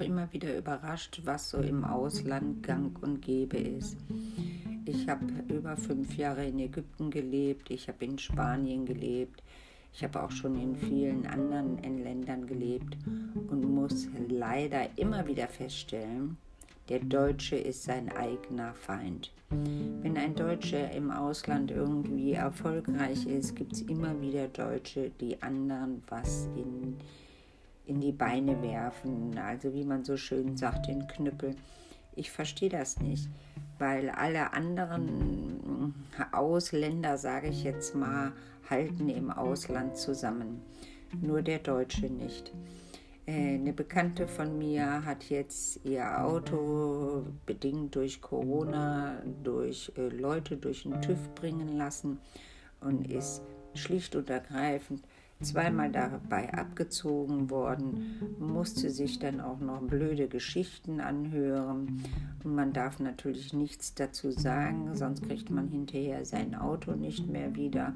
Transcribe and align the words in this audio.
immer 0.00 0.32
wieder 0.32 0.56
überrascht, 0.56 1.20
was 1.24 1.50
so 1.50 1.58
im 1.58 1.84
Ausland 1.84 2.62
gang 2.62 3.00
und 3.02 3.22
gäbe 3.22 3.56
ist. 3.56 3.96
Ich 4.84 5.08
habe 5.08 5.26
über 5.48 5.76
fünf 5.76 6.16
Jahre 6.16 6.46
in 6.46 6.58
Ägypten 6.58 7.10
gelebt, 7.10 7.70
ich 7.70 7.88
habe 7.88 8.04
in 8.04 8.18
Spanien 8.18 8.86
gelebt, 8.86 9.42
ich 9.92 10.02
habe 10.02 10.22
auch 10.22 10.30
schon 10.30 10.60
in 10.60 10.76
vielen 10.76 11.26
anderen 11.26 11.78
Ländern 12.02 12.46
gelebt 12.46 12.96
und 13.48 13.64
muss 13.72 14.08
leider 14.28 14.86
immer 14.96 15.26
wieder 15.26 15.46
feststellen, 15.48 16.36
der 16.88 17.00
Deutsche 17.00 17.56
ist 17.56 17.84
sein 17.84 18.10
eigener 18.10 18.74
Feind. 18.74 19.30
Wenn 20.02 20.16
ein 20.16 20.34
Deutscher 20.34 20.90
im 20.92 21.10
Ausland 21.10 21.70
irgendwie 21.70 22.32
erfolgreich 22.32 23.26
ist, 23.26 23.54
gibt 23.54 23.72
es 23.74 23.82
immer 23.82 24.20
wieder 24.20 24.48
Deutsche, 24.48 25.10
die 25.20 25.40
anderen 25.42 26.02
was 26.08 26.48
in, 26.56 26.96
in 27.90 28.00
die 28.00 28.12
Beine 28.12 28.62
werfen. 28.62 29.36
Also 29.36 29.74
wie 29.74 29.84
man 29.84 30.04
so 30.04 30.16
schön 30.16 30.56
sagt, 30.56 30.86
den 30.86 31.06
Knüppel. 31.08 31.56
Ich 32.14 32.30
verstehe 32.30 32.68
das 32.68 33.00
nicht, 33.00 33.28
weil 33.78 34.10
alle 34.10 34.52
anderen 34.52 35.94
Ausländer, 36.32 37.18
sage 37.18 37.48
ich 37.48 37.64
jetzt 37.64 37.94
mal, 37.94 38.32
halten 38.68 39.08
im 39.08 39.30
Ausland 39.30 39.96
zusammen. 39.96 40.62
Nur 41.20 41.42
der 41.42 41.58
Deutsche 41.58 42.06
nicht. 42.06 42.52
Äh, 43.26 43.54
eine 43.54 43.72
Bekannte 43.72 44.28
von 44.28 44.56
mir 44.56 45.04
hat 45.04 45.24
jetzt 45.24 45.84
ihr 45.84 46.24
Auto 46.24 47.24
bedingt 47.46 47.96
durch 47.96 48.20
Corona, 48.20 49.20
durch 49.42 49.92
äh, 49.96 50.08
Leute 50.08 50.56
durch 50.56 50.84
den 50.84 51.02
TÜV 51.02 51.34
bringen 51.34 51.76
lassen 51.76 52.18
und 52.80 53.10
ist 53.10 53.42
schlicht 53.74 54.14
und 54.14 54.30
ergreifend 54.30 55.02
zweimal 55.42 55.90
dabei 55.90 56.52
abgezogen 56.52 57.50
worden, 57.50 58.36
musste 58.38 58.90
sich 58.90 59.18
dann 59.18 59.40
auch 59.40 59.60
noch 59.60 59.80
blöde 59.80 60.28
Geschichten 60.28 61.00
anhören. 61.00 62.02
Und 62.44 62.54
man 62.54 62.72
darf 62.72 63.00
natürlich 63.00 63.52
nichts 63.52 63.94
dazu 63.94 64.30
sagen, 64.30 64.94
sonst 64.94 65.22
kriegt 65.22 65.50
man 65.50 65.68
hinterher 65.68 66.24
sein 66.24 66.54
Auto 66.54 66.92
nicht 66.92 67.26
mehr 67.26 67.54
wieder. 67.54 67.94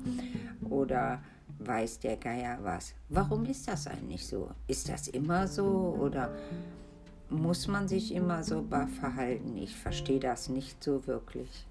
Oder 0.69 1.21
weiß 1.59 2.01
der 2.01 2.17
Geier 2.17 2.59
was. 2.63 2.95
Warum 3.09 3.45
ist 3.45 3.69
das 3.69 3.87
eigentlich 3.87 4.27
so? 4.27 4.51
Ist 4.67 4.89
das 4.89 5.09
immer 5.09 5.47
so 5.47 5.97
oder 6.01 6.31
muss 7.31 7.69
man 7.69 7.89
sich 7.89 8.15
immer 8.15 8.43
so 8.43 8.65
verhalten? 9.01 9.57
Ich 9.57 9.77
verstehe 9.77 10.21
das 10.21 10.49
nicht 10.49 10.83
so 10.83 11.07
wirklich. 11.07 11.67